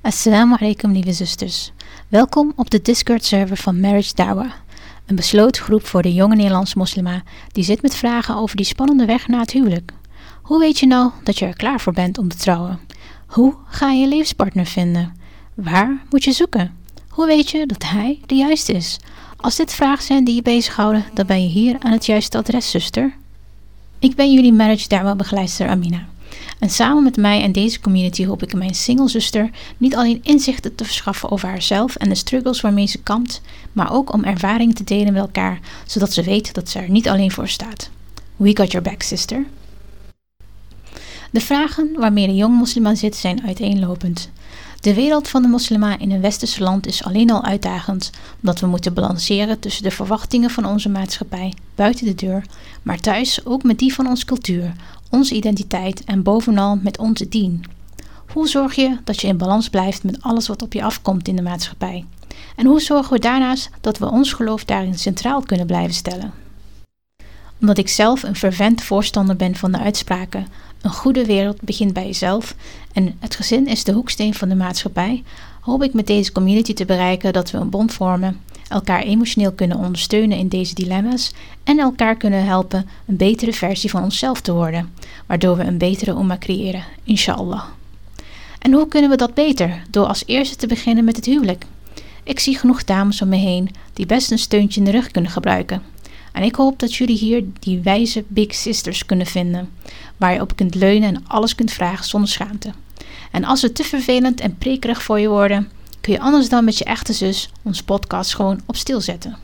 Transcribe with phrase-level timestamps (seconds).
[0.00, 1.72] Assalamu alaikum lieve zusters.
[2.08, 4.52] Welkom op de Discord server van Marriage Dawa.
[5.06, 7.22] Een besloten groep voor de jonge Nederlandse moslima
[7.52, 9.92] die zit met vragen over die spannende weg naar het huwelijk.
[10.42, 12.80] Hoe weet je nou dat je er klaar voor bent om te trouwen?
[13.26, 15.14] Hoe ga je je levenspartner vinden?
[15.54, 16.76] Waar moet je zoeken?
[17.08, 18.96] Hoe weet je dat hij de juiste is?
[19.36, 22.70] Als dit vragen zijn die je bezighouden, dan ben je hier aan het juiste adres,
[22.70, 23.14] zuster.
[23.98, 26.06] Ik ben jullie Marriage Dawa begeleidster Amina.
[26.58, 30.84] En samen met mij en deze community hoop ik mijn singlezuster niet alleen inzichten te
[30.84, 33.40] verschaffen over haarzelf en de struggles waarmee ze kampt,
[33.72, 37.08] maar ook om ervaringen te delen met elkaar, zodat ze weet dat ze er niet
[37.08, 37.90] alleen voor staat.
[38.36, 39.46] We got your back, sister.
[41.30, 44.30] De vragen waarmee de jonge moslima zit zijn uiteenlopend.
[44.80, 48.10] De wereld van de moslima in een westerse land is alleen al uitdagend,
[48.40, 52.44] omdat we moeten balanceren tussen de verwachtingen van onze maatschappij buiten de deur,
[52.82, 54.72] maar thuis ook met die van onze cultuur,
[55.10, 57.64] onze identiteit en bovenal met onze dien.
[58.32, 61.36] Hoe zorg je dat je in balans blijft met alles wat op je afkomt in
[61.36, 62.04] de maatschappij?
[62.56, 66.32] En hoe zorgen we daarnaast dat we ons geloof daarin centraal kunnen blijven stellen?
[67.60, 70.46] Omdat ik zelf een fervent voorstander ben van de uitspraken:
[70.80, 72.54] een goede wereld begint bij jezelf
[72.92, 75.22] en het gezin is de hoeksteen van de maatschappij,
[75.60, 79.76] hoop ik met deze community te bereiken dat we een bond vormen elkaar emotioneel kunnen
[79.76, 81.32] ondersteunen in deze dilemma's
[81.64, 84.92] en elkaar kunnen helpen een betere versie van onszelf te worden,
[85.26, 87.62] waardoor we een betere umma creëren, inshallah.
[88.58, 89.82] En hoe kunnen we dat beter?
[89.90, 91.64] Door als eerste te beginnen met het huwelijk.
[92.22, 95.30] Ik zie genoeg dames om me heen die best een steuntje in de rug kunnen
[95.30, 95.82] gebruiken.
[96.32, 99.70] En ik hoop dat jullie hier die wijze big sisters kunnen vinden,
[100.16, 102.72] waar je op kunt leunen en alles kunt vragen zonder schaamte.
[103.30, 105.68] En als het te vervelend en prekerig voor je worden,
[106.00, 109.36] kun je anders dan met je echte zus ons podcast gewoon op stil zetten.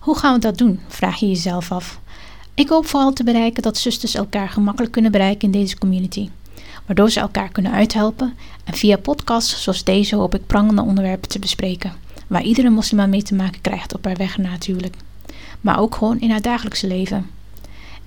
[0.00, 0.80] Hoe gaan we dat doen?
[0.88, 2.00] Vraag je jezelf af.
[2.54, 6.28] Ik hoop vooral te bereiken dat zusters elkaar gemakkelijk kunnen bereiken in deze community,
[6.86, 11.38] waardoor ze elkaar kunnen uithelpen en via podcasts zoals deze hoop ik prangende onderwerpen te
[11.38, 11.92] bespreken,
[12.26, 14.96] waar iedere moslima mee te maken krijgt op haar weg natuurlijk,
[15.60, 17.26] maar ook gewoon in haar dagelijkse leven.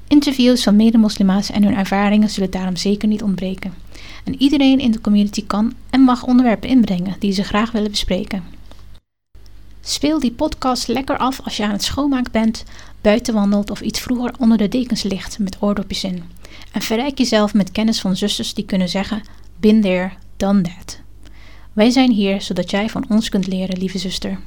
[0.07, 3.73] Interviews van mede-moslima's en hun ervaringen zullen daarom zeker niet ontbreken.
[4.23, 8.43] En iedereen in de community kan en mag onderwerpen inbrengen die ze graag willen bespreken.
[9.81, 12.63] Speel die podcast lekker af als je aan het schoonmaken bent,
[13.01, 16.23] buiten wandelt of iets vroeger onder de dekens ligt met oordopjes in.
[16.71, 19.21] En verrijk jezelf met kennis van zusters die kunnen zeggen:
[19.59, 20.99] Been there, done that.
[21.73, 24.39] Wij zijn hier zodat jij van ons kunt leren, lieve zuster.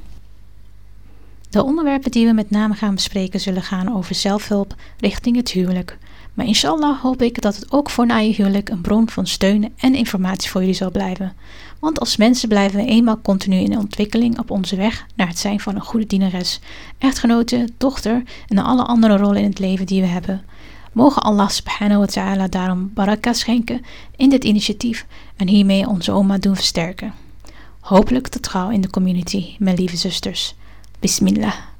[1.55, 5.97] De onderwerpen die we met name gaan bespreken zullen gaan over zelfhulp richting het huwelijk.
[6.33, 9.73] Maar inshallah hoop ik dat het ook voor na je huwelijk een bron van steun
[9.77, 11.33] en informatie voor jullie zal blijven.
[11.79, 15.59] Want als mensen blijven we eenmaal continu in ontwikkeling op onze weg naar het zijn
[15.59, 16.59] van een goede dienares,
[16.97, 20.43] echtgenote, dochter en alle andere rollen in het leven die we hebben.
[20.91, 23.81] Mogen Allah subhanahu wa ta'ala daarom baraka schenken
[24.15, 25.05] in dit initiatief
[25.35, 27.13] en hiermee onze oma doen versterken.
[27.79, 30.55] Hopelijk tot trouw in de community, mijn lieve zusters.
[31.05, 31.74] Bismillah.